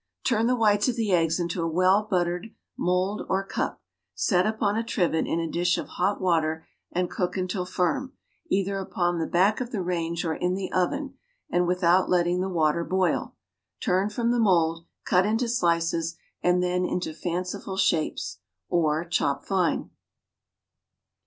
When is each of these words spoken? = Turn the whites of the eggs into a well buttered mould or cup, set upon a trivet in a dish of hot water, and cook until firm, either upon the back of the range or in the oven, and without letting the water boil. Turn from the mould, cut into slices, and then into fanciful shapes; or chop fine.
= 0.15 0.23
Turn 0.23 0.47
the 0.47 0.55
whites 0.55 0.87
of 0.87 0.95
the 0.95 1.11
eggs 1.11 1.39
into 1.39 1.61
a 1.61 1.67
well 1.67 2.01
buttered 2.09 2.47
mould 2.75 3.21
or 3.29 3.45
cup, 3.45 3.83
set 4.15 4.47
upon 4.47 4.75
a 4.75 4.83
trivet 4.83 5.27
in 5.27 5.39
a 5.39 5.47
dish 5.47 5.77
of 5.77 5.89
hot 5.89 6.19
water, 6.19 6.65
and 6.91 7.07
cook 7.07 7.37
until 7.37 7.67
firm, 7.67 8.13
either 8.49 8.79
upon 8.79 9.19
the 9.19 9.27
back 9.27 9.61
of 9.61 9.71
the 9.71 9.83
range 9.83 10.25
or 10.25 10.33
in 10.33 10.55
the 10.55 10.71
oven, 10.71 11.19
and 11.51 11.67
without 11.67 12.09
letting 12.09 12.41
the 12.41 12.49
water 12.49 12.83
boil. 12.83 13.35
Turn 13.79 14.09
from 14.09 14.31
the 14.31 14.39
mould, 14.39 14.87
cut 15.05 15.23
into 15.27 15.47
slices, 15.47 16.15
and 16.41 16.63
then 16.63 16.83
into 16.83 17.13
fanciful 17.13 17.77
shapes; 17.77 18.39
or 18.69 19.05
chop 19.05 19.45
fine. 19.45 19.91